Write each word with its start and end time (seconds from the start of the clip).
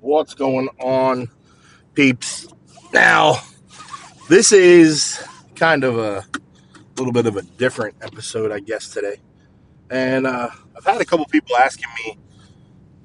What's 0.00 0.34
going 0.34 0.68
on, 0.78 1.28
peeps? 1.94 2.46
Now, 2.92 3.36
this 4.28 4.52
is 4.52 5.22
kind 5.54 5.84
of 5.84 5.98
a 5.98 6.24
little 6.96 7.12
bit 7.12 7.26
of 7.26 7.36
a 7.36 7.42
different 7.42 7.96
episode, 8.02 8.52
I 8.52 8.60
guess, 8.60 8.90
today. 8.90 9.16
And 9.90 10.26
uh, 10.26 10.50
I've 10.76 10.84
had 10.84 11.00
a 11.00 11.04
couple 11.04 11.24
people 11.26 11.56
asking 11.56 11.88
me 12.04 12.18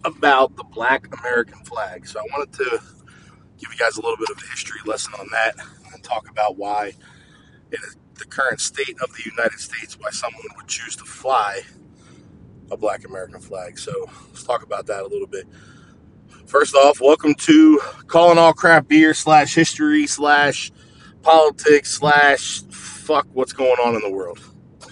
about 0.03 0.55
the 0.57 0.63
Black 0.65 1.07
American 1.19 1.63
flag. 1.63 2.05
So 2.07 2.19
I 2.19 2.23
wanted 2.37 2.53
to 2.57 2.79
give 3.57 3.71
you 3.71 3.79
guys 3.79 3.97
a 3.97 4.01
little 4.01 4.17
bit 4.17 4.29
of 4.29 4.37
a 4.37 4.47
history 4.49 4.81
lesson 4.85 5.13
on 5.19 5.27
that 5.31 5.55
and 5.93 6.03
talk 6.03 6.29
about 6.29 6.57
why, 6.57 6.93
in 7.71 7.79
the 8.15 8.25
current 8.25 8.59
state 8.59 8.97
of 9.01 9.13
the 9.13 9.23
United 9.25 9.59
States, 9.59 9.97
why 9.97 10.09
someone 10.11 10.43
would 10.57 10.67
choose 10.67 10.95
to 10.97 11.05
fly 11.05 11.61
a 12.69 12.77
Black 12.77 13.05
American 13.05 13.39
flag. 13.39 13.79
So 13.79 13.93
let's 14.27 14.43
talk 14.43 14.63
about 14.63 14.87
that 14.87 15.03
a 15.03 15.07
little 15.07 15.27
bit. 15.27 15.47
First 16.51 16.75
off, 16.75 16.99
welcome 16.99 17.33
to 17.35 17.79
calling 18.07 18.37
all 18.37 18.51
craft 18.51 18.89
beer 18.89 19.13
slash 19.13 19.55
history 19.55 20.05
slash 20.05 20.69
politics 21.21 21.91
slash 21.91 22.61
fuck 22.63 23.25
what's 23.31 23.53
going 23.53 23.79
on 23.79 23.95
in 23.95 24.01
the 24.01 24.11
world. 24.11 24.37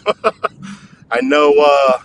I 1.12 1.20
know 1.20 1.54
uh, 1.60 2.00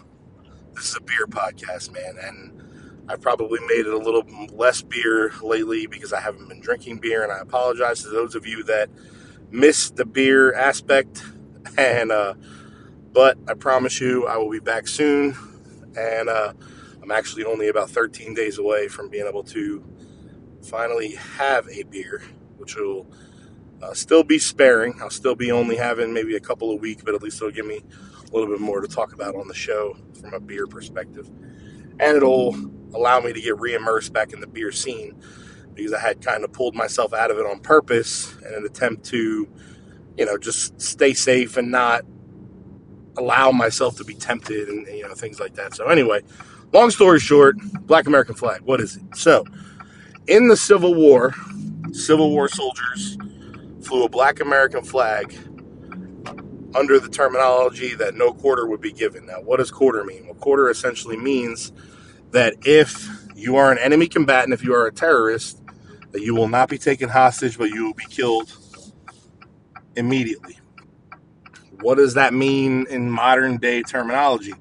this 0.75 0.89
is 0.89 0.97
a 0.97 1.03
beer 1.03 1.29
podcast, 1.29 1.93
man, 1.93 2.17
and 2.21 3.05
I've 3.09 3.21
probably 3.21 3.61
made 3.69 3.87
it 3.87 3.95
a 3.95 3.97
little 3.97 4.25
less 4.53 4.83
beer 4.83 5.31
lately 5.41 5.87
because 5.87 6.13
I 6.13 6.19
haven't 6.19 6.49
been 6.49 6.61
drinking 6.61 6.99
beer, 6.99 7.23
and 7.23 7.31
I 7.31 7.39
apologize 7.39 8.03
to 8.03 8.09
those 8.09 8.35
of 8.35 8.49
you 8.49 8.65
that 8.65 8.91
missed 9.53 9.95
the 9.95 10.05
beer 10.05 10.53
aspect. 10.53 11.23
And 11.79 12.13
uh, 12.13 12.35
but 13.13 13.39
I 13.49 13.55
promise 13.55 14.01
you, 14.01 14.27
I 14.27 14.37
will 14.37 14.51
be 14.51 14.61
back 14.61 14.87
soon, 14.87 15.37
and 15.97 16.29
uh, 16.29 16.53
I'm 17.05 17.11
actually 17.11 17.45
only 17.45 17.69
about 17.69 17.91
13 17.91 18.33
days 18.33 18.57
away 18.57 18.89
from 18.89 19.11
being 19.11 19.27
able 19.27 19.43
to 19.45 19.85
finally 20.63 21.17
have 21.37 21.69
a 21.69 21.83
beer, 21.83 22.23
which 22.57 22.77
will 22.77 23.07
uh, 23.83 23.93
still 23.93 24.25
be 24.25 24.39
sparing. 24.39 24.95
I'll 25.03 25.11
still 25.11 25.35
be 25.35 25.53
only 25.53 25.77
having 25.77 26.15
maybe 26.15 26.35
a 26.35 26.41
couple 26.41 26.71
a 26.71 26.77
week, 26.77 27.05
but 27.05 27.15
at 27.15 27.23
least 27.23 27.37
it'll 27.37 27.51
give 27.51 27.67
me 27.67 27.83
a 28.27 28.35
little 28.35 28.49
bit 28.49 28.59
more 28.59 28.81
to 28.81 28.89
talk 28.89 29.13
about 29.13 29.35
on 29.35 29.49
the 29.49 29.55
show 29.55 29.99
from 30.19 30.33
a 30.33 30.41
beer 30.41 30.67
perspective. 30.67 31.29
And 32.01 32.17
it'll 32.17 32.57
allow 32.95 33.21
me 33.21 33.35
to 33.35 33.41
get 33.41 33.61
re-immersed 33.61 34.15
back 34.15 34.33
in 34.33 34.41
the 34.41 34.47
beer 34.47 34.73
scene 34.73 35.21
because 35.75 35.93
I 35.93 36.01
had 36.01 36.23
kind 36.23 36.43
of 36.43 36.55
pulled 36.55 36.75
myself 36.75 37.13
out 37.13 37.31
of 37.31 37.37
it 37.37 37.45
on 37.45 37.61
purpose 37.61 38.35
in 38.49 38.55
an 38.55 38.65
attempt 38.65 39.05
to, 39.11 39.47
you 40.17 40.25
know, 40.25 40.39
just 40.39 40.81
stay 40.81 41.13
safe 41.13 41.59
and 41.59 41.71
not 41.71 42.07
allow 43.19 43.51
myself 43.51 43.99
to 43.99 44.05
be 44.05 44.15
tempted 44.15 44.69
and, 44.69 44.87
you 44.87 45.07
know, 45.07 45.13
things 45.13 45.39
like 45.39 45.57
that. 45.57 45.75
So 45.75 45.89
anyway, 45.89 46.23
long 46.75 46.91
story 46.91 47.21
short, 47.21 47.57
Black 47.87 48.07
American 48.07 48.35
flag. 48.35 48.61
What 48.63 48.81
is 48.81 48.97
it? 48.97 49.03
So, 49.17 49.45
in 50.27 50.49
the 50.49 50.57
Civil 50.57 50.95
War, 50.95 51.33
Civil 51.93 52.31
War 52.33 52.49
soldiers 52.49 53.17
flew 53.83 54.05
a 54.05 54.09
Black 54.09 54.41
American 54.41 54.83
flag 54.83 55.35
under 56.75 56.99
the 56.99 57.09
terminology 57.09 57.95
that 57.95 58.17
no 58.17 58.33
quarter 58.33 58.67
would 58.67 58.81
be 58.81 58.93
given. 58.93 59.27
Now, 59.27 59.41
what 59.41 59.59
does 59.59 59.71
quarter 59.71 60.03
mean? 60.03 60.27
Well, 60.27 60.35
quarter 60.35 60.69
essentially 60.69 61.17
means 61.17 61.73
that 62.33 62.55
if 62.67 63.09
you 63.37 63.57
are 63.57 63.71
an 63.71 63.79
enemy 63.79 64.09
combatant, 64.09 64.53
if 64.53 64.65
you 64.65 64.75
are 64.75 64.87
a 64.87 64.93
terrorist, 64.93 65.63
that 66.11 66.23
you 66.23 66.35
will 66.35 66.49
not 66.49 66.69
be 66.69 66.79
taken 66.79 67.09
hostage, 67.09 67.57
but 67.57 67.71
you 67.71 67.85
will 67.85 67.95
be 67.95 68.07
killed 68.07 68.53
immediately. 69.95 70.59
What 71.81 71.97
does 71.97 72.15
that 72.15 72.35
mean 72.35 72.87
in 72.89 73.11
modern 73.11 73.59
day 73.59 73.83
terminology? 73.83 74.55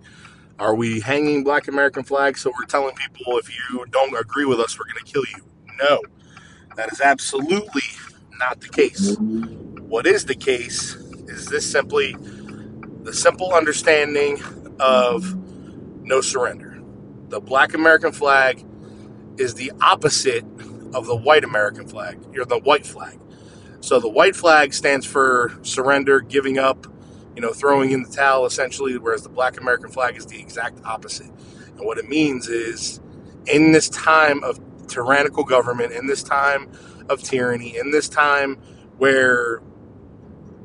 Are 0.59 0.76
we 0.76 1.00
hanging 1.00 1.44
Black 1.44 1.68
American 1.68 2.04
flags 2.04 2.42
so 2.42 2.52
we're 2.58 2.66
telling 2.68 2.96
people 2.96 3.38
if 3.38 3.50
you 3.50 3.86
don't 3.92 4.16
agree 4.20 4.46
with 4.46 4.60
us, 4.60 4.78
we're 4.78 4.86
going 4.86 5.04
to 5.04 5.12
kill 5.12 5.23
you? 5.26 5.44
No, 5.82 6.02
that 6.76 6.92
is 6.92 7.02
absolutely 7.02 7.82
not 8.40 8.62
the 8.62 8.70
case. 8.70 9.18
What 9.18 10.06
is 10.06 10.26
the 10.26 10.36
case 10.36 10.95
is 11.28 11.48
this 11.48 11.70
simply 11.70 12.16
the 13.04 13.14
simple 13.14 13.54
understanding 13.54 14.42
of 14.80 15.36
no 16.05 16.22
surrender. 16.22 16.82
The 17.30 17.39
Black 17.39 17.73
American 17.73 18.11
flag 18.11 18.64
is 19.38 19.56
the 19.56 19.72
opposite 19.82 20.45
of 20.94 21.08
the 21.08 21.16
white 21.16 21.44
American 21.44 21.88
flag. 21.88 22.20
You're 22.32 22.45
the 22.45 22.60
white 22.60 22.86
flag. 22.86 23.20
So 23.82 24.00
the 24.00 24.10
white 24.10 24.36
flag 24.36 24.73
stands 24.73 25.06
for 25.06 25.52
surrender, 25.64 26.22
giving 26.22 26.58
up, 26.58 26.88
you 27.36 27.42
know, 27.42 27.54
throwing 27.54 27.92
in 27.92 28.04
the 28.04 28.10
towel 28.10 28.45
essentially, 28.45 28.98
whereas 28.98 29.23
the 29.23 29.30
black 29.30 29.60
American 29.60 29.89
flag 29.89 30.17
is 30.17 30.26
the 30.26 30.39
exact 30.39 30.80
opposite. 30.86 31.27
And 31.77 31.86
what 31.86 31.98
it 31.98 32.08
means 32.08 32.48
is 32.48 32.99
in 33.48 33.71
this 33.71 33.89
time 33.89 34.44
of 34.44 34.60
tyrannical 34.88 35.44
government, 35.44 35.94
in 35.94 36.08
this 36.08 36.23
time 36.23 36.71
of 37.10 37.21
tyranny, 37.23 37.77
in 37.77 37.92
this 37.92 38.08
time 38.08 38.55
where 38.98 39.61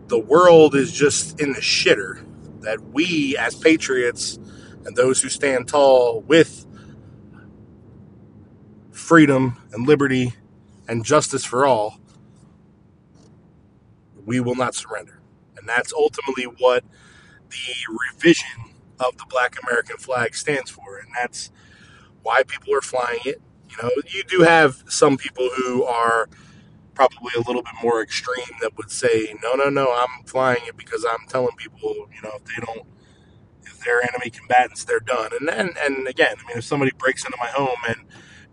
the 0.09 0.19
world 0.19 0.75
is 0.75 0.93
just 0.93 1.41
in 1.41 1.53
the 1.53 1.61
shitter, 1.61 2.25
that 2.61 2.81
we 2.93 3.37
as 3.37 3.55
patriots 3.55 4.39
and 4.85 4.97
those 4.97 5.23
who 5.23 5.29
stand 5.29 5.69
tall 5.69 6.21
with 6.23 6.67
freedom 8.91 9.57
and 9.73 9.87
liberty 9.87 10.35
and 10.89 11.05
justice 11.05 11.45
for 11.45 11.65
all, 11.67 11.99
we 14.27 14.41
will 14.41 14.55
not 14.55 14.75
surrender. 14.75 15.18
And 15.59 15.69
that's 15.69 15.93
ultimately 15.93 16.45
what 16.45 16.85
the 17.51 17.97
revision 18.13 18.75
of 19.01 19.17
the 19.17 19.25
Black 19.29 19.57
American 19.63 19.97
flag 19.97 20.35
stands 20.35 20.71
for. 20.71 20.99
And 20.99 21.09
that's 21.15 21.51
why 22.23 22.43
people 22.43 22.75
are 22.75 22.81
flying 22.81 23.21
it. 23.25 23.41
You 23.71 23.77
know, 23.83 23.91
you 24.09 24.25
do 24.25 24.43
have 24.43 24.83
some 24.89 25.17
people 25.17 25.49
who 25.57 25.85
are 25.85 26.29
probably 26.95 27.31
a 27.37 27.41
little 27.41 27.63
bit 27.63 27.75
more 27.83 28.03
extreme 28.03 28.57
that 28.61 28.77
would 28.77 28.91
say, 28.91 29.35
no, 29.43 29.55
no, 29.55 29.69
no, 29.69 29.95
I'm 29.95 30.25
flying 30.25 30.63
it 30.67 30.77
because 30.77 31.07
I'm 31.09 31.29
telling 31.29 31.55
people, 31.57 31.95
you 32.13 32.23
know, 32.23 32.33
if 32.35 32.45
they 32.45 32.65
don't, 32.67 32.87
if 33.63 33.79
they're 33.85 34.03
enemy 34.03 34.31
combatants, 34.31 34.85
they're 34.85 35.01
done. 35.01 35.31
And 35.39 35.49
then, 35.49 35.71
and 35.81 36.09
again, 36.09 36.35
I 36.39 36.49
mean, 36.49 36.59
if 36.59 36.65
somebody 36.65 36.91
breaks 36.99 37.25
into 37.25 37.37
my 37.39 37.49
home 37.49 37.79
and 37.87 37.99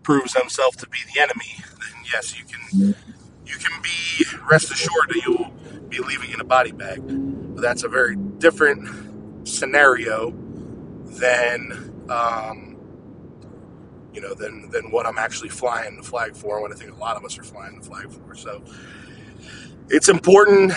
proves 0.04 0.34
themselves 0.34 0.76
to 0.76 0.88
be 0.88 0.98
the 1.12 1.20
enemy, 1.20 1.56
then 1.58 2.04
yes, 2.12 2.38
you 2.38 2.44
can, 2.44 2.94
you 3.44 3.56
can 3.56 3.82
be 3.82 4.24
rest 4.48 4.70
assured 4.70 5.08
that 5.08 5.22
you'll 5.26 5.52
be 5.88 5.98
leaving 6.00 6.30
in 6.32 6.40
a 6.40 6.44
body 6.44 6.72
bag. 6.72 7.00
But 7.04 7.62
that's 7.62 7.84
a 7.84 7.88
very 7.88 8.16
different 8.16 9.48
scenario 9.48 10.32
than, 11.04 12.06
um, 12.10 12.76
you 14.12 14.20
know, 14.20 14.34
than 14.34 14.70
than 14.70 14.90
what 14.90 15.06
I'm 15.06 15.18
actually 15.18 15.50
flying 15.50 15.96
the 15.96 16.02
flag 16.02 16.36
for. 16.36 16.60
What 16.60 16.72
I 16.72 16.76
think 16.76 16.92
a 16.92 16.96
lot 16.96 17.16
of 17.16 17.24
us 17.24 17.38
are 17.38 17.44
flying 17.44 17.78
the 17.80 17.86
flag 17.86 18.10
for. 18.10 18.34
So 18.34 18.62
it's 19.90 20.08
important 20.08 20.72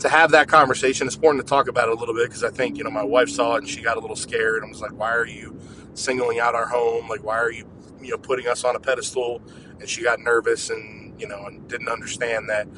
to 0.00 0.08
have 0.08 0.32
that 0.32 0.48
conversation. 0.48 1.06
It's 1.06 1.16
important 1.16 1.44
to 1.46 1.48
talk 1.48 1.68
about 1.68 1.88
it 1.88 1.96
a 1.96 2.00
little 2.00 2.14
bit 2.14 2.28
because 2.28 2.44
I 2.44 2.50
think 2.50 2.78
you 2.78 2.84
know 2.84 2.90
my 2.90 3.04
wife 3.04 3.30
saw 3.30 3.56
it 3.56 3.58
and 3.60 3.68
she 3.68 3.82
got 3.82 3.96
a 3.96 4.00
little 4.00 4.16
scared 4.16 4.62
and 4.62 4.70
was 4.70 4.82
like, 4.82 4.92
"Why 4.92 5.12
are 5.12 5.26
you 5.26 5.58
singling 5.94 6.40
out 6.40 6.54
our 6.54 6.66
home? 6.66 7.08
Like, 7.08 7.24
why 7.24 7.38
are 7.38 7.52
you 7.52 7.66
you 8.02 8.10
know 8.10 8.18
putting 8.18 8.48
us 8.48 8.64
on 8.64 8.76
a 8.76 8.80
pedestal?" 8.80 9.42
And 9.80 9.88
she 9.88 10.02
got 10.02 10.20
nervous 10.20 10.70
and 10.70 11.20
you 11.20 11.28
know 11.28 11.46
and 11.46 11.68
didn't 11.68 11.88
understand 11.88 12.48
that 12.50 12.68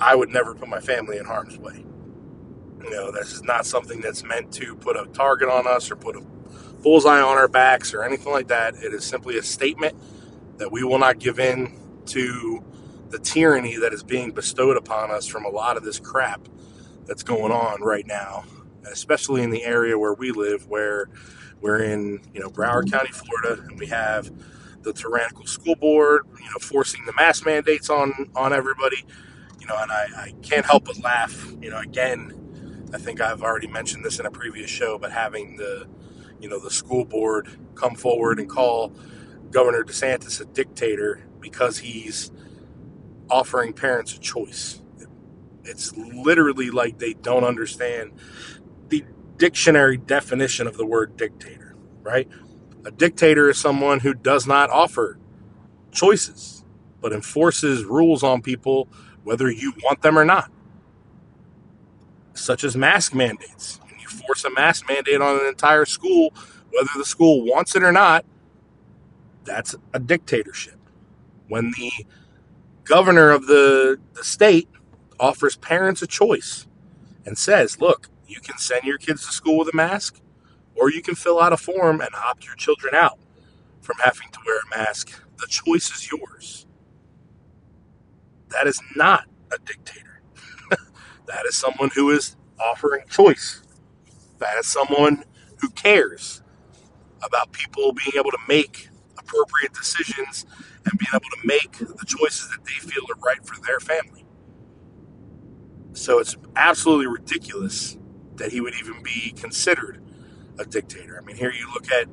I 0.00 0.14
would 0.14 0.30
never 0.30 0.54
put 0.54 0.68
my 0.68 0.80
family 0.80 1.18
in 1.18 1.24
harm's 1.24 1.58
way. 1.58 1.84
You 2.82 2.90
know, 2.90 3.10
this 3.10 3.32
is 3.32 3.42
not 3.42 3.66
something 3.66 4.00
that's 4.00 4.22
meant 4.24 4.52
to 4.54 4.76
put 4.76 4.96
a 4.96 5.06
target 5.06 5.48
on 5.48 5.66
us 5.66 5.90
or 5.90 5.96
put 5.96 6.16
a 6.16 6.20
bullseye 6.82 7.20
on 7.20 7.38
our 7.38 7.48
backs 7.48 7.94
or 7.94 8.02
anything 8.04 8.32
like 8.32 8.48
that. 8.48 8.74
It 8.76 8.92
is 8.92 9.04
simply 9.04 9.38
a 9.38 9.42
statement 9.42 9.96
that 10.58 10.70
we 10.70 10.84
will 10.84 10.98
not 10.98 11.18
give 11.18 11.38
in 11.38 11.78
to 12.06 12.62
the 13.08 13.18
tyranny 13.18 13.76
that 13.76 13.92
is 13.94 14.02
being 14.02 14.32
bestowed 14.32 14.76
upon 14.76 15.10
us 15.10 15.26
from 15.26 15.44
a 15.44 15.48
lot 15.48 15.76
of 15.76 15.84
this 15.84 15.98
crap 15.98 16.48
that's 17.06 17.22
going 17.22 17.52
on 17.52 17.80
right 17.82 18.06
now, 18.06 18.44
especially 18.90 19.42
in 19.42 19.50
the 19.50 19.64
area 19.64 19.98
where 19.98 20.14
we 20.14 20.30
live, 20.30 20.66
where 20.68 21.08
we're 21.60 21.82
in, 21.82 22.20
you 22.34 22.40
know, 22.40 22.50
Broward 22.50 22.90
County, 22.90 23.10
Florida, 23.12 23.62
and 23.68 23.78
we 23.78 23.86
have 23.86 24.30
the 24.82 24.92
tyrannical 24.92 25.46
school 25.46 25.76
board, 25.76 26.26
you 26.38 26.44
know, 26.46 26.58
forcing 26.60 27.04
the 27.06 27.12
mask 27.14 27.46
mandates 27.46 27.88
on 27.88 28.30
on 28.36 28.52
everybody 28.52 29.04
you 29.64 29.68
know, 29.68 29.80
and 29.80 29.90
I, 29.90 30.06
I 30.16 30.34
can't 30.42 30.66
help 30.66 30.84
but 30.84 31.02
laugh. 31.02 31.50
You 31.62 31.70
know, 31.70 31.78
again, 31.78 32.90
I 32.92 32.98
think 32.98 33.22
I've 33.22 33.42
already 33.42 33.66
mentioned 33.66 34.04
this 34.04 34.20
in 34.20 34.26
a 34.26 34.30
previous 34.30 34.68
show, 34.68 34.98
but 34.98 35.10
having 35.10 35.56
the, 35.56 35.86
you 36.38 36.50
know, 36.50 36.58
the 36.60 36.70
school 36.70 37.06
board 37.06 37.48
come 37.74 37.94
forward 37.94 38.38
and 38.38 38.48
call 38.48 38.92
Governor 39.50 39.82
DeSantis 39.82 40.38
a 40.38 40.44
dictator 40.44 41.26
because 41.40 41.78
he's 41.78 42.30
offering 43.30 43.72
parents 43.72 44.14
a 44.14 44.20
choice. 44.20 44.82
It's 45.64 45.96
literally 45.96 46.70
like 46.70 46.98
they 46.98 47.14
don't 47.14 47.44
understand 47.44 48.12
the 48.88 49.02
dictionary 49.38 49.96
definition 49.96 50.66
of 50.66 50.76
the 50.76 50.84
word 50.84 51.16
dictator, 51.16 51.74
right? 52.02 52.28
A 52.84 52.90
dictator 52.90 53.48
is 53.48 53.56
someone 53.58 54.00
who 54.00 54.12
does 54.12 54.46
not 54.46 54.68
offer 54.68 55.18
choices, 55.90 56.64
but 57.00 57.14
enforces 57.14 57.84
rules 57.84 58.22
on 58.22 58.42
people 58.42 58.90
whether 59.24 59.50
you 59.50 59.74
want 59.84 60.02
them 60.02 60.18
or 60.18 60.24
not, 60.24 60.50
such 62.34 62.64
as 62.64 62.76
mask 62.76 63.14
mandates. 63.14 63.80
When 63.86 64.00
you 64.00 64.08
force 64.08 64.44
a 64.44 64.50
mask 64.50 64.88
mandate 64.88 65.20
on 65.20 65.40
an 65.40 65.46
entire 65.46 65.86
school, 65.86 66.34
whether 66.72 66.90
the 66.96 67.04
school 67.04 67.44
wants 67.44 67.76
it 67.76 67.82
or 67.84 67.92
not, 67.92 68.24
that's 69.44 69.74
a 69.94 70.00
dictatorship. 70.00 70.76
when 71.48 71.72
the 71.72 71.90
governor 72.84 73.30
of 73.30 73.46
the, 73.46 73.98
the 74.14 74.24
state 74.24 74.68
offers 75.20 75.56
parents 75.56 76.02
a 76.02 76.06
choice 76.06 76.66
and 77.26 77.38
says, 77.38 77.80
look, 77.80 78.08
you 78.26 78.40
can 78.40 78.58
send 78.58 78.84
your 78.84 78.98
kids 78.98 79.26
to 79.26 79.32
school 79.32 79.58
with 79.58 79.68
a 79.72 79.76
mask, 79.76 80.20
or 80.74 80.90
you 80.90 81.02
can 81.02 81.14
fill 81.14 81.40
out 81.40 81.52
a 81.52 81.56
form 81.56 82.00
and 82.00 82.10
opt 82.14 82.46
your 82.46 82.56
children 82.56 82.94
out 82.94 83.18
from 83.80 83.96
having 84.04 84.28
to 84.32 84.38
wear 84.46 84.58
a 84.60 84.78
mask. 84.78 85.12
The 85.38 85.46
choice 85.48 85.90
is 85.94 86.10
yours. 86.10 86.66
That 88.54 88.68
is 88.68 88.80
not 88.96 89.26
a 89.52 89.58
dictator. 89.64 90.22
that 91.26 91.46
is 91.46 91.56
someone 91.56 91.90
who 91.94 92.10
is 92.10 92.36
offering 92.60 93.04
choice. 93.10 93.62
That 94.38 94.56
is 94.58 94.66
someone 94.66 95.24
who 95.60 95.70
cares 95.70 96.42
about 97.22 97.52
people 97.52 97.92
being 97.92 98.12
able 98.16 98.30
to 98.30 98.38
make 98.48 98.88
appropriate 99.18 99.74
decisions 99.74 100.46
and 100.86 100.98
being 100.98 101.10
able 101.14 101.20
to 101.20 101.46
make 101.46 101.78
the 101.78 102.06
choices 102.06 102.50
that 102.50 102.64
they 102.64 102.74
feel 102.74 103.02
are 103.10 103.20
right 103.24 103.46
for 103.46 103.60
their 103.66 103.80
family. 103.80 104.24
So 105.94 106.18
it's 106.20 106.36
absolutely 106.56 107.06
ridiculous 107.08 107.98
that 108.36 108.52
he 108.52 108.60
would 108.60 108.74
even 108.76 109.02
be 109.02 109.32
considered 109.36 110.02
a 110.58 110.64
dictator. 110.64 111.18
I 111.20 111.24
mean, 111.24 111.36
here 111.36 111.52
you 111.52 111.72
look 111.72 111.90
at 111.92 112.08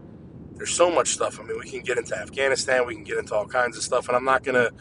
there's 0.55 0.71
so 0.73 0.91
much 0.91 1.09
stuff. 1.09 1.39
I 1.39 1.43
mean, 1.43 1.59
we 1.59 1.69
can 1.69 1.81
get 1.81 1.97
into 1.97 2.15
Afghanistan, 2.17 2.85
we 2.85 2.95
can 2.95 3.03
get 3.03 3.17
into 3.17 3.35
all 3.35 3.47
kinds 3.47 3.77
of 3.77 3.83
stuff, 3.83 4.07
and 4.07 4.15
I'm 4.15 4.25
not 4.25 4.43
gonna. 4.43 4.71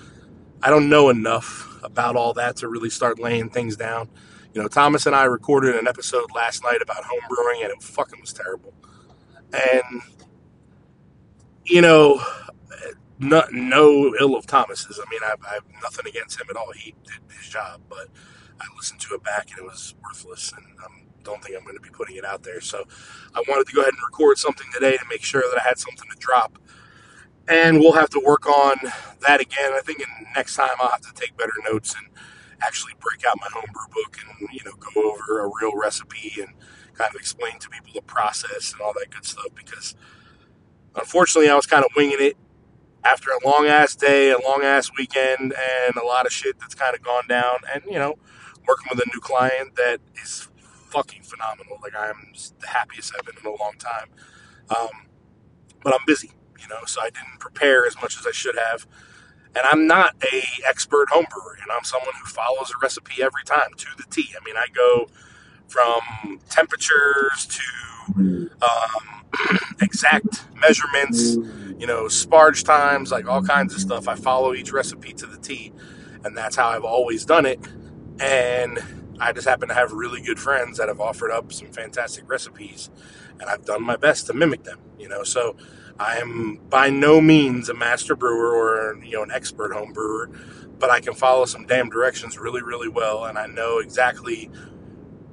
I 0.63 0.71
don't 0.71 0.89
know 0.89 1.09
enough 1.09 1.81
about 1.83 2.17
all 2.17 2.35
that 2.35 2.57
to 2.57 2.69
really 2.69 2.91
start 2.91 3.19
laying 3.19 3.51
things 3.51 3.77
down. 3.77 4.09
You 4.53 4.63
know, 4.63 4.69
Thomas 4.69 5.07
and 5.07 5.15
I 5.15 5.25
recorded 5.25 5.77
an 5.77 5.87
episode 5.87 6.33
last 6.35 6.63
night 6.65 6.83
about 6.83 7.05
home 7.05 7.21
brewing, 7.29 7.63
and 7.63 7.73
it 7.73 7.83
fucking 7.83 8.21
was 8.21 8.33
terrible. 8.33 8.75
And 9.53 10.03
you 11.65 11.81
know, 11.81 12.21
no, 13.19 13.45
no 13.53 14.15
ill 14.19 14.35
of 14.35 14.47
Thomas's. 14.47 14.99
I 14.99 15.09
mean, 15.11 15.21
I, 15.23 15.35
I 15.49 15.55
have 15.55 15.65
nothing 15.83 16.07
against 16.07 16.41
him 16.41 16.47
at 16.51 16.57
all. 16.57 16.73
He 16.73 16.95
did 17.05 17.21
his 17.37 17.49
job, 17.49 17.83
but 17.89 18.09
I 18.61 18.67
listened 18.77 19.01
to 19.01 19.15
it 19.15 19.23
back 19.23 19.51
and 19.51 19.61
it 19.61 19.65
was 19.65 19.95
worthless, 20.03 20.53
and 20.53 20.65
I 20.81 20.87
don't 21.23 21.43
think 21.43 21.57
I'm 21.57 21.65
going 21.65 21.77
to 21.77 21.83
be 21.83 21.91
putting 21.91 22.17
it 22.17 22.25
out 22.25 22.43
there. 22.43 22.61
So 22.61 22.85
I 23.35 23.43
wanted 23.47 23.67
to 23.69 23.75
go 23.75 23.83
ahead 23.83 23.93
and 23.93 24.03
record 24.11 24.39
something 24.39 24.67
today 24.73 24.97
to 24.97 25.05
make 25.09 25.23
sure 25.23 25.43
that 25.43 25.61
I 25.61 25.69
had 25.69 25.79
something 25.79 26.09
to 26.11 26.17
drop. 26.19 26.59
And 27.51 27.81
we'll 27.81 27.93
have 27.93 28.11
to 28.11 28.21
work 28.25 28.47
on 28.47 28.77
that 29.27 29.41
again. 29.41 29.73
I 29.75 29.81
think 29.81 30.03
next 30.37 30.57
time 30.57 30.71
I'll 30.81 30.91
have 30.91 31.01
to 31.03 31.13
take 31.15 31.37
better 31.37 31.53
notes 31.69 31.95
and 31.99 32.07
actually 32.63 32.93
break 33.01 33.25
out 33.27 33.37
my 33.41 33.49
homebrew 33.53 33.89
book 33.93 34.19
and 34.25 34.49
you 34.53 34.61
know 34.65 34.73
go 34.77 35.13
over 35.13 35.41
a 35.41 35.51
real 35.61 35.77
recipe 35.77 36.35
and 36.41 36.55
kind 36.95 37.11
of 37.15 37.17
explain 37.21 37.59
to 37.59 37.69
people 37.71 37.93
the 37.95 38.03
process 38.03 38.73
and 38.73 38.81
all 38.83 38.93
that 38.95 39.11
good 39.11 39.25
stuff 39.25 39.49
because 39.55 39.95
unfortunately 40.95 41.51
I 41.51 41.57
was 41.57 41.67
kind 41.67 41.85
of 41.85 41.91
winging 41.97 42.19
it 42.21 42.37
after 43.05 43.31
a 43.31 43.47
long 43.49 43.67
ass 43.67 43.97
day, 43.97 44.31
a 44.31 44.39
long 44.39 44.63
ass 44.63 44.91
weekend, 44.99 45.55
and 45.55 45.97
a 45.97 46.05
lot 46.05 46.27
of 46.27 46.33
shit 46.33 46.59
that's 46.61 46.75
kind 46.75 46.95
of 46.95 47.03
gone 47.03 47.27
down. 47.29 47.57
And 47.73 47.83
you 47.87 47.99
know, 47.99 48.17
working 48.69 48.89
with 48.91 49.01
a 49.01 49.09
new 49.13 49.21
client 49.21 49.77
that 49.77 50.01
is 50.23 50.49
fucking 50.63 51.23
phenomenal. 51.23 51.79
Like 51.83 51.95
I'm 51.99 52.33
the 52.61 52.67
happiest 52.69 53.13
I've 53.19 53.25
been 53.25 53.37
in 53.43 53.47
a 53.47 53.57
long 53.57 53.75
time. 53.79 54.09
Um, 54.71 55.09
but 55.83 55.95
I'm 55.95 56.01
busy, 56.07 56.33
you 56.61 56.69
know, 56.69 56.85
so 56.87 57.01
I 57.01 57.11
didn't 57.11 57.41
prepare 57.41 57.87
as 57.87 57.97
much 58.03 58.19
as 58.19 58.27
I 58.27 58.33
should 58.33 58.57
have. 58.59 58.87
And 59.57 59.65
I'm 59.65 59.87
not 59.87 60.15
a 60.33 60.43
expert 60.69 61.11
home 61.11 61.27
brewer, 61.31 61.59
and 61.63 61.73
I'm 61.73 61.85
someone 61.85 62.15
who 62.21 62.27
follows 62.27 62.71
a 62.71 62.75
recipe 62.83 63.23
every 63.23 63.45
time 63.45 63.71
to 63.77 63.87
the 63.97 64.05
T. 64.11 64.31
I 64.41 64.45
mean, 64.45 64.57
I 64.57 64.67
go 64.75 65.09
from 65.69 66.41
temperatures 66.51 67.47
to 67.47 68.51
um, 68.63 69.59
exact 69.83 70.45
measurements, 70.57 71.37
you 71.79 71.87
know, 71.87 72.05
sparge 72.05 72.65
times, 72.65 73.11
like 73.13 73.27
all 73.27 73.43
kinds 73.43 73.75
of 73.75 73.81
stuff. 73.81 74.09
I 74.09 74.15
follow 74.15 74.55
each 74.55 74.73
recipe 74.73 75.13
to 75.15 75.27
the 75.27 75.39
T, 75.39 75.73
and 76.25 76.37
that's 76.37 76.57
how 76.57 76.69
I've 76.69 76.85
always 76.85 77.25
done 77.25 77.47
it. 77.47 77.61
And 78.21 78.79
I 79.21 79.33
just 79.33 79.49
happen 79.49 79.69
to 79.69 79.75
have 79.75 79.93
really 79.93 80.23
good 80.23 80.39
friends 80.39 80.79
that 80.79 80.89
have 80.89 81.01
offered 81.01 81.31
up 81.31 81.53
some 81.53 81.69
fantastic 81.69 82.29
recipes, 82.31 82.91
and 83.41 83.49
I've 83.51 83.65
done 83.65 83.83
my 83.83 83.97
best 83.97 84.27
to 84.27 84.35
mimic 84.35 84.65
them. 84.65 84.79
You 84.99 85.09
know, 85.09 85.23
so 85.23 85.57
I 85.99 86.17
am 86.17 86.61
by 86.69 86.91
no 86.91 87.21
means 87.21 87.69
a 87.69 87.75
master 87.75 88.15
brewer 88.15 88.55
or 88.55 89.03
you 89.03 89.13
know 89.13 89.23
an 89.23 89.31
expert 89.31 89.73
home 89.73 89.93
brewer, 89.93 90.31
but 90.79 90.91
I 90.91 91.01
can 91.01 91.15
follow 91.15 91.45
some 91.45 91.67
damn 91.67 91.91
directions 91.91 92.39
really, 92.39 92.63
really 92.63 92.89
well, 92.89 93.25
and 93.25 93.39
I 93.39 93.47
know 93.47 93.79
exactly 93.79 94.51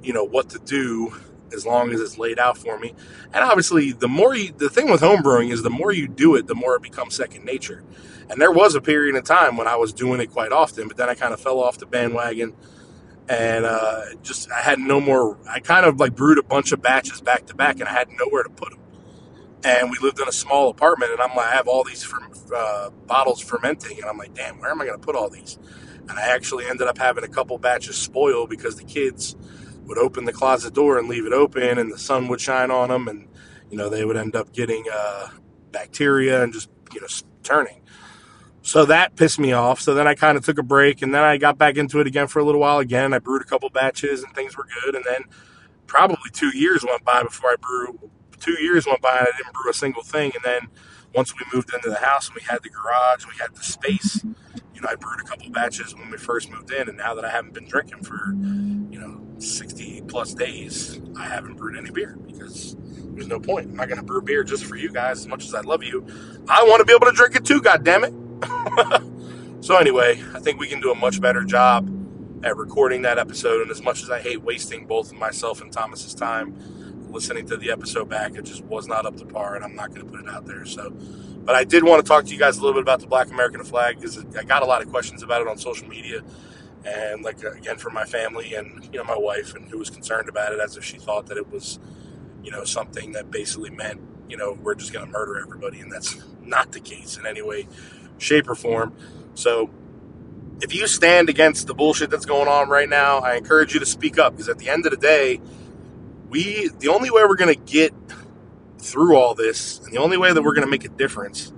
you 0.02 0.12
know 0.12 0.24
what 0.24 0.50
to 0.50 0.58
do 0.58 1.14
as 1.52 1.64
long 1.64 1.90
as 1.90 2.00
it's 2.00 2.18
laid 2.18 2.38
out 2.38 2.58
for 2.58 2.78
me. 2.78 2.94
And 3.32 3.42
obviously, 3.42 3.92
the 3.92 4.08
more 4.08 4.34
you, 4.34 4.52
the 4.52 4.68
thing 4.68 4.90
with 4.90 5.00
homebrewing 5.00 5.50
is 5.50 5.62
the 5.62 5.70
more 5.70 5.92
you 5.92 6.08
do 6.08 6.34
it, 6.36 6.46
the 6.46 6.54
more 6.54 6.76
it 6.76 6.82
becomes 6.82 7.14
second 7.14 7.44
nature. 7.44 7.82
And 8.30 8.40
there 8.40 8.52
was 8.52 8.74
a 8.74 8.80
period 8.80 9.16
of 9.16 9.24
time 9.24 9.56
when 9.56 9.66
I 9.66 9.76
was 9.76 9.92
doing 9.92 10.20
it 10.20 10.30
quite 10.30 10.52
often, 10.52 10.88
but 10.88 10.98
then 10.98 11.08
I 11.08 11.14
kind 11.14 11.32
of 11.32 11.40
fell 11.40 11.60
off 11.60 11.78
the 11.78 11.86
bandwagon 11.86 12.54
and 13.28 13.64
uh, 13.64 14.02
just 14.22 14.50
I 14.50 14.60
had 14.60 14.78
no 14.78 15.00
more. 15.00 15.38
I 15.48 15.60
kind 15.60 15.84
of 15.84 16.00
like 16.00 16.14
brewed 16.14 16.38
a 16.38 16.42
bunch 16.42 16.72
of 16.72 16.80
batches 16.80 17.20
back 17.20 17.46
to 17.46 17.54
back, 17.54 17.80
and 17.80 17.88
I 17.88 17.92
had 17.92 18.08
nowhere 18.18 18.42
to 18.42 18.50
put 18.50 18.70
them. 18.70 18.80
And 19.64 19.90
we 19.90 19.98
lived 20.00 20.20
in 20.20 20.28
a 20.28 20.32
small 20.32 20.70
apartment, 20.70 21.12
and 21.12 21.20
I'm 21.20 21.36
like, 21.36 21.46
I 21.46 21.56
have 21.56 21.68
all 21.68 21.84
these 21.84 22.10
uh, 22.54 22.90
bottles 23.06 23.40
fermenting, 23.40 23.98
and 23.98 24.06
I'm 24.06 24.16
like, 24.16 24.32
damn, 24.34 24.60
where 24.60 24.70
am 24.70 24.80
I 24.80 24.86
going 24.86 24.98
to 24.98 25.04
put 25.04 25.16
all 25.16 25.28
these? 25.28 25.58
And 26.08 26.12
I 26.12 26.28
actually 26.28 26.64
ended 26.66 26.86
up 26.86 26.96
having 26.96 27.24
a 27.24 27.28
couple 27.28 27.58
batches 27.58 27.96
spoil 27.96 28.46
because 28.46 28.76
the 28.76 28.84
kids 28.84 29.36
would 29.84 29.98
open 29.98 30.26
the 30.26 30.32
closet 30.32 30.74
door 30.74 30.98
and 30.98 31.08
leave 31.08 31.26
it 31.26 31.32
open, 31.32 31.78
and 31.78 31.92
the 31.92 31.98
sun 31.98 32.28
would 32.28 32.40
shine 32.40 32.70
on 32.70 32.88
them, 32.88 33.08
and 33.08 33.28
you 33.70 33.76
know 33.76 33.88
they 33.88 34.04
would 34.04 34.16
end 34.16 34.36
up 34.36 34.52
getting 34.52 34.84
uh, 34.92 35.28
bacteria 35.72 36.42
and 36.42 36.52
just 36.52 36.70
you 36.94 37.00
know 37.00 37.08
turning. 37.42 37.80
So 38.68 38.84
that 38.84 39.16
pissed 39.16 39.38
me 39.38 39.52
off. 39.52 39.80
So 39.80 39.94
then 39.94 40.06
I 40.06 40.14
kind 40.14 40.36
of 40.36 40.44
took 40.44 40.58
a 40.58 40.62
break, 40.62 41.00
and 41.00 41.14
then 41.14 41.22
I 41.22 41.38
got 41.38 41.56
back 41.56 41.78
into 41.78 42.00
it 42.00 42.06
again 42.06 42.26
for 42.26 42.38
a 42.38 42.44
little 42.44 42.60
while. 42.60 42.80
Again, 42.80 43.14
I 43.14 43.18
brewed 43.18 43.40
a 43.40 43.46
couple 43.46 43.70
batches, 43.70 44.22
and 44.22 44.34
things 44.34 44.58
were 44.58 44.66
good. 44.84 44.94
And 44.94 45.02
then 45.06 45.22
probably 45.86 46.30
two 46.34 46.54
years 46.54 46.84
went 46.84 47.02
by 47.02 47.22
before 47.22 47.48
I 47.48 47.54
brewed. 47.58 47.98
Two 48.40 48.60
years 48.62 48.86
went 48.86 49.00
by, 49.00 49.16
and 49.20 49.26
I 49.26 49.36
didn't 49.38 49.54
brew 49.54 49.70
a 49.70 49.72
single 49.72 50.02
thing. 50.02 50.32
And 50.34 50.44
then 50.44 50.68
once 51.14 51.32
we 51.34 51.46
moved 51.50 51.72
into 51.72 51.88
the 51.88 51.96
house 51.96 52.28
and 52.28 52.34
we 52.34 52.42
had 52.42 52.62
the 52.62 52.68
garage, 52.68 53.24
we 53.24 53.32
had 53.40 53.54
the 53.54 53.62
space. 53.62 54.22
You 54.74 54.82
know, 54.82 54.88
I 54.90 54.96
brewed 54.96 55.20
a 55.20 55.24
couple 55.24 55.48
batches 55.48 55.94
when 55.94 56.10
we 56.10 56.18
first 56.18 56.50
moved 56.50 56.70
in, 56.70 56.90
and 56.90 56.98
now 56.98 57.14
that 57.14 57.24
I 57.24 57.30
haven't 57.30 57.54
been 57.54 57.68
drinking 57.68 58.02
for 58.02 58.34
you 58.34 59.00
know 59.00 59.18
60 59.38 60.02
plus 60.08 60.34
days, 60.34 61.00
I 61.16 61.24
haven't 61.24 61.56
brewed 61.56 61.78
any 61.78 61.90
beer 61.90 62.18
because 62.26 62.76
there's 63.14 63.28
no 63.28 63.40
point. 63.40 63.70
I'm 63.70 63.76
not 63.76 63.88
going 63.88 63.98
to 63.98 64.04
brew 64.04 64.20
beer 64.20 64.44
just 64.44 64.66
for 64.66 64.76
you 64.76 64.92
guys 64.92 65.20
as 65.20 65.26
much 65.26 65.46
as 65.46 65.54
I 65.54 65.62
love 65.62 65.82
you. 65.82 66.06
I 66.50 66.64
want 66.64 66.80
to 66.80 66.84
be 66.84 66.92
able 66.92 67.06
to 67.06 67.12
drink 67.12 67.34
it 67.34 67.46
too, 67.46 67.62
God 67.62 67.82
damn 67.82 68.04
it. 68.04 68.27
so 69.60 69.76
anyway, 69.76 70.22
I 70.34 70.40
think 70.40 70.58
we 70.60 70.68
can 70.68 70.80
do 70.80 70.90
a 70.90 70.94
much 70.94 71.20
better 71.20 71.44
job 71.44 71.88
at 72.44 72.56
recording 72.56 73.02
that 73.02 73.18
episode. 73.18 73.62
And 73.62 73.70
as 73.70 73.82
much 73.82 74.02
as 74.02 74.10
I 74.10 74.20
hate 74.20 74.42
wasting 74.42 74.86
both 74.86 75.12
myself 75.12 75.60
and 75.60 75.72
Thomas's 75.72 76.14
time 76.14 76.56
listening 77.10 77.46
to 77.46 77.56
the 77.56 77.70
episode 77.70 78.08
back, 78.08 78.34
it 78.34 78.44
just 78.44 78.64
was 78.64 78.86
not 78.86 79.06
up 79.06 79.16
to 79.16 79.26
par, 79.26 79.56
and 79.56 79.64
I'm 79.64 79.74
not 79.74 79.94
going 79.94 80.06
to 80.06 80.12
put 80.12 80.20
it 80.20 80.28
out 80.28 80.46
there. 80.46 80.64
So, 80.64 80.90
but 80.90 81.54
I 81.54 81.64
did 81.64 81.84
want 81.84 82.04
to 82.04 82.08
talk 82.08 82.24
to 82.26 82.32
you 82.32 82.38
guys 82.38 82.58
a 82.58 82.60
little 82.60 82.74
bit 82.74 82.82
about 82.82 83.00
the 83.00 83.06
Black 83.06 83.30
American 83.30 83.64
flag 83.64 83.96
because 83.96 84.18
I 84.36 84.44
got 84.44 84.62
a 84.62 84.66
lot 84.66 84.82
of 84.82 84.88
questions 84.90 85.22
about 85.22 85.40
it 85.40 85.48
on 85.48 85.58
social 85.58 85.88
media 85.88 86.22
and 86.84 87.22
like 87.22 87.44
uh, 87.44 87.52
again 87.52 87.76
from 87.76 87.94
my 87.94 88.04
family 88.04 88.54
and 88.54 88.84
you 88.92 88.98
know 88.98 89.04
my 89.04 89.16
wife 89.16 89.54
and 89.54 89.68
who 89.68 89.78
was 89.78 89.90
concerned 89.90 90.28
about 90.28 90.52
it 90.52 90.60
as 90.60 90.76
if 90.76 90.84
she 90.84 90.98
thought 90.98 91.26
that 91.26 91.36
it 91.36 91.50
was 91.50 91.78
you 92.42 92.50
know 92.50 92.64
something 92.64 93.12
that 93.12 93.30
basically 93.30 93.70
meant 93.70 94.00
you 94.28 94.36
know 94.36 94.56
we're 94.62 94.74
just 94.74 94.92
going 94.92 95.04
to 95.04 95.10
murder 95.10 95.40
everybody 95.40 95.80
and 95.80 95.90
that's 95.90 96.22
not 96.42 96.72
the 96.72 96.80
case 96.80 97.16
in 97.16 97.26
any 97.26 97.42
way 97.42 97.66
shape 98.18 98.48
or 98.48 98.54
form. 98.54 98.94
So 99.34 99.70
if 100.60 100.74
you 100.74 100.86
stand 100.86 101.28
against 101.28 101.66
the 101.66 101.74
bullshit 101.74 102.10
that's 102.10 102.26
going 102.26 102.48
on 102.48 102.68
right 102.68 102.88
now 102.88 103.18
i 103.20 103.36
encourage 103.36 103.74
you 103.74 103.80
to 103.80 103.86
speak 103.86 104.18
up 104.18 104.32
because 104.32 104.48
at 104.48 104.58
the 104.58 104.68
end 104.68 104.84
of 104.86 104.90
the 104.90 104.96
day 104.96 105.40
we 106.28 106.68
the 106.80 106.88
only 106.88 107.10
way 107.10 107.22
we're 107.22 107.36
going 107.36 107.54
to 107.54 107.72
get 107.72 107.94
through 108.78 109.16
all 109.16 109.34
this 109.34 109.78
and 109.80 109.92
the 109.92 109.98
only 109.98 110.16
way 110.16 110.32
that 110.32 110.42
we're 110.42 110.54
going 110.54 110.66
to 110.66 110.70
make 110.70 110.84
a 110.84 110.88
difference 110.88 111.52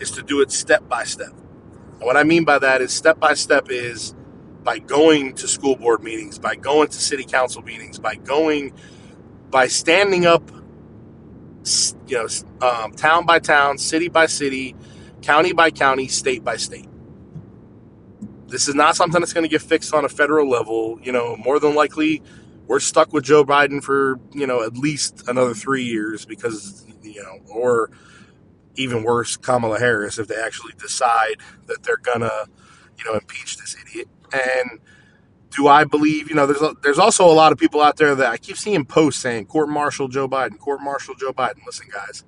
is 0.00 0.10
to 0.12 0.22
do 0.22 0.40
it 0.40 0.52
step 0.52 0.88
by 0.88 1.04
step. 1.04 1.30
And 1.30 2.02
what 2.02 2.16
i 2.16 2.24
mean 2.24 2.44
by 2.44 2.58
that 2.58 2.80
is 2.80 2.92
step 2.92 3.18
by 3.18 3.34
step 3.34 3.70
is 3.70 4.14
by 4.62 4.78
going 4.78 5.34
to 5.34 5.48
school 5.48 5.76
board 5.76 6.02
meetings, 6.02 6.38
by 6.38 6.54
going 6.54 6.88
to 6.88 7.00
city 7.00 7.24
council 7.24 7.62
meetings, 7.62 7.98
by 7.98 8.16
going, 8.16 8.72
by 9.50 9.66
standing 9.66 10.26
up, 10.26 10.50
you 12.06 12.16
know, 12.16 12.28
um, 12.60 12.92
town 12.92 13.24
by 13.24 13.38
town, 13.38 13.78
city 13.78 14.08
by 14.08 14.26
city, 14.26 14.76
county 15.22 15.52
by 15.52 15.70
county, 15.70 16.08
state 16.08 16.44
by 16.44 16.56
state. 16.56 16.88
This 18.46 18.68
is 18.68 18.74
not 18.74 18.96
something 18.96 19.20
that's 19.20 19.32
going 19.32 19.44
to 19.44 19.48
get 19.48 19.60
fixed 19.60 19.92
on 19.92 20.04
a 20.04 20.08
federal 20.08 20.48
level. 20.48 20.98
You 21.02 21.12
know, 21.12 21.36
more 21.36 21.60
than 21.60 21.74
likely, 21.74 22.22
we're 22.66 22.80
stuck 22.80 23.12
with 23.12 23.24
Joe 23.24 23.44
Biden 23.44 23.82
for 23.82 24.18
you 24.32 24.46
know 24.46 24.62
at 24.62 24.76
least 24.76 25.28
another 25.28 25.54
three 25.54 25.84
years 25.84 26.24
because 26.24 26.86
you 27.02 27.22
know, 27.22 27.38
or 27.48 27.90
even 28.76 29.02
worse, 29.02 29.36
Kamala 29.36 29.78
Harris 29.78 30.18
if 30.18 30.28
they 30.28 30.36
actually 30.36 30.72
decide 30.78 31.36
that 31.66 31.82
they're 31.82 31.98
gonna 31.98 32.46
you 32.96 33.04
know 33.04 33.14
impeach 33.14 33.58
this 33.58 33.76
idiot. 33.80 34.08
And 34.32 34.80
do 35.50 35.66
I 35.66 35.84
believe, 35.84 36.28
you 36.28 36.36
know, 36.36 36.46
there's 36.46 36.62
there's 36.82 36.98
also 36.98 37.26
a 37.26 37.32
lot 37.32 37.52
of 37.52 37.58
people 37.58 37.80
out 37.80 37.96
there 37.96 38.14
that 38.14 38.30
I 38.30 38.36
keep 38.36 38.56
seeing 38.56 38.84
posts 38.84 39.20
saying 39.20 39.46
court 39.46 39.68
martial 39.68 40.08
Joe 40.08 40.28
Biden, 40.28 40.58
court 40.58 40.80
martial 40.80 41.14
Joe 41.14 41.32
Biden. 41.32 41.64
Listen, 41.66 41.88
guys, 41.92 42.24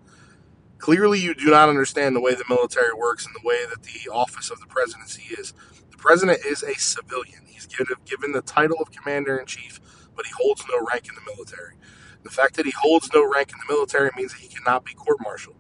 Clearly, 0.81 1.21
you 1.21 1.35
do 1.35 1.51
not 1.51 1.69
understand 1.69 2.17
the 2.17 2.21
way 2.21 2.35
the 2.35 2.45
military 2.49 2.95
works 2.95 3.27
and 3.27 3.35
the 3.35 3.47
way 3.47 3.67
that 3.69 3.83
the 3.83 4.11
office 4.11 4.51
of 4.51 4.61
the 4.61 4.67
presidency 4.67 5.35
is. 5.35 5.53
The 5.91 5.99
president 5.99 6.41
is 6.45 6.63
a 6.63 6.75
civilian. 6.75 7.43
He's 7.47 7.67
given, 7.67 7.97
given 8.07 8.33
the 8.33 8.41
title 8.41 8.79
of 8.81 8.91
commander 8.91 9.37
in 9.37 9.45
chief, 9.45 9.79
but 10.17 10.25
he 10.27 10.33
holds 10.41 10.65
no 10.71 10.85
rank 10.91 11.07
in 11.07 11.15
the 11.15 11.33
military. 11.33 11.75
The 12.23 12.31
fact 12.31 12.57
that 12.57 12.65
he 12.65 12.73
holds 12.73 13.11
no 13.15 13.31
rank 13.31 13.53
in 13.53 13.59
the 13.59 13.73
military 13.73 14.11
means 14.17 14.33
that 14.33 14.41
he 14.41 14.49
cannot 14.49 14.85
be 14.87 14.95
court-martialed. 14.95 15.57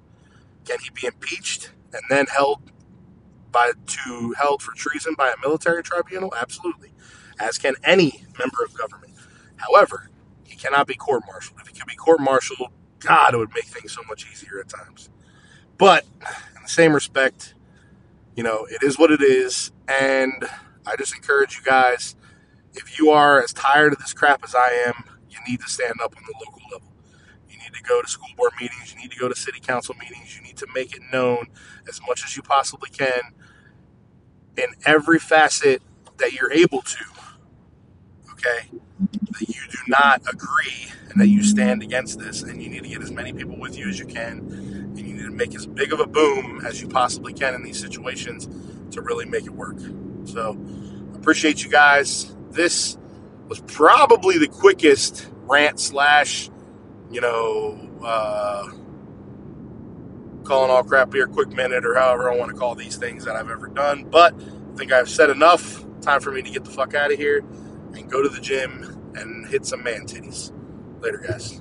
Can 0.65 0.79
he 0.79 0.89
be 0.91 1.07
impeached 1.07 1.73
and 1.93 2.03
then 2.09 2.27
held 2.27 2.71
by 3.53 3.73
to 3.87 4.35
held 4.39 4.62
for 4.62 4.73
treason 4.73 5.15
by 5.19 5.31
a 5.31 5.47
military 5.47 5.83
tribunal? 5.83 6.33
Absolutely, 6.35 6.93
as 7.39 7.59
can 7.59 7.75
any 7.85 8.25
member 8.39 8.65
of 8.65 8.73
government. 8.73 9.12
However, 9.57 10.09
he 10.45 10.57
cannot 10.57 10.87
be 10.87 10.95
court-martialed. 10.95 11.61
If 11.61 11.67
he 11.69 11.75
could 11.75 11.87
be 11.87 11.97
court-martialed, 11.97 12.71
God, 13.00 13.35
it 13.35 13.38
would 13.38 13.54
make 13.54 13.64
things 13.64 13.92
so 13.92 14.02
much 14.09 14.26
easier 14.30 14.61
at 14.61 14.69
times. 14.69 15.11
But 15.78 16.04
in 16.57 16.62
the 16.62 16.69
same 16.69 16.92
respect, 16.92 17.54
you 18.37 18.42
know, 18.42 18.66
it 18.71 18.83
is 18.83 18.99
what 18.99 19.11
it 19.11 19.23
is, 19.23 19.73
and 19.88 20.49
I 20.87 20.97
just 20.97 21.14
encourage 21.14 21.57
you 21.57 21.62
guys. 21.62 22.14
If 22.75 22.99
you 22.99 23.11
are 23.11 23.42
as 23.42 23.52
tired 23.52 23.92
of 23.92 23.99
this 23.99 24.12
crap 24.12 24.45
as 24.45 24.54
I 24.54 24.85
am, 24.87 25.04
you 25.28 25.38
need 25.49 25.61
to 25.61 25.69
stand 25.69 26.00
up 26.02 26.14
on 26.16 26.23
the 26.25 26.35
local 26.45 26.61
level. 26.71 26.92
You 27.49 27.59
need 27.59 27.75
to 27.75 27.83
go 27.83 28.00
to 28.00 28.09
school 28.09 28.28
board 28.37 28.52
meetings. 28.61 28.95
You 28.95 29.00
need 29.00 29.11
to 29.11 29.19
go 29.19 29.28
to 29.28 29.35
city 29.35 29.61
council 29.61 29.97
meetings. 29.99 30.37
You 30.37 30.42
need 30.42 30.57
to 30.59 30.66
make 30.75 30.95
it 30.95 31.02
known 31.12 31.49
as 31.88 32.00
much 32.07 32.25
as 32.25 32.37
you 32.37 32.42
possibly 32.42 32.90
can 32.90 33.21
in 34.57 34.69
every 34.85 35.19
facet 35.19 35.83
that 36.19 36.33
you're 36.33 36.52
able 36.52 36.83
to. 36.83 37.04
Okay? 38.33 38.69
That 39.38 39.49
you 39.49 39.60
do 39.70 39.78
not 39.88 40.22
agree 40.32 40.92
and 41.10 41.20
that 41.20 41.28
you 41.28 41.42
stand 41.42 41.82
against 41.82 42.18
this. 42.18 42.42
And 42.42 42.62
you 42.62 42.68
need 42.68 42.82
to 42.82 42.88
get 42.88 43.02
as 43.02 43.10
many 43.10 43.32
people 43.32 43.58
with 43.58 43.76
you 43.76 43.88
as 43.88 43.99
you 43.99 44.06
can. 44.06 44.38
And 44.38 44.99
you 44.99 45.14
need 45.14 45.22
to 45.22 45.30
make 45.30 45.54
as 45.54 45.66
big 45.66 45.92
of 45.92 46.00
a 46.00 46.06
boom 46.06 46.60
as 46.64 46.80
you 46.80 46.88
possibly 46.88 47.32
can 47.32 47.54
in 47.54 47.62
these 47.62 47.78
situations 47.78 48.49
to 48.92 49.02
really 49.02 49.26
make 49.26 49.44
it 49.44 49.52
work. 49.52 49.78
So, 50.25 50.58
appreciate 51.14 51.62
you 51.64 51.70
guys. 51.70 52.34
This 52.50 52.99
was 53.49 53.60
probably 53.66 54.38
the 54.38 54.49
quickest 54.49 55.28
rant 55.42 55.80
slash, 55.80 56.50
you 57.10 57.20
know, 57.20 57.78
uh, 58.04 58.68
calling 60.44 60.70
all 60.70 60.82
crap 60.82 61.12
here, 61.12 61.26
quick 61.26 61.49
minute, 61.49 61.84
or 61.84 61.94
however 61.94 62.30
I 62.30 62.37
want 62.37 62.52
to 62.52 62.56
call 62.56 62.75
these 62.75 62.96
things 62.96 63.25
that 63.25 63.37
I've 63.37 63.50
ever 63.50 63.68
done. 63.68 64.04
But 64.04 64.34
I 64.34 64.76
think 64.76 64.92
I've 64.92 65.08
said 65.08 65.30
enough. 65.30 65.84
Time 66.00 66.20
for 66.20 66.32
me 66.32 66.42
to 66.42 66.50
get 66.50 66.64
the 66.64 66.70
fuck 66.70 66.94
out 66.94 67.12
of 67.12 67.18
here 67.18 67.44
and 67.94 68.10
go 68.10 68.22
to 68.22 68.28
the 68.28 68.40
gym 68.40 69.00
and 69.14 69.47
hit 69.47 69.67
some 69.67 69.83
man 69.83 70.07
titties. 70.07 70.52
Later, 71.00 71.19
guys. 71.19 71.61